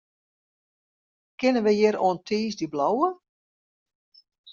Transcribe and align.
Kinne 1.39 1.61
wy 1.65 1.73
hjir 1.77 1.95
oant 2.05 2.23
tiisdei 2.27 2.71
bliuwe? 2.73 3.09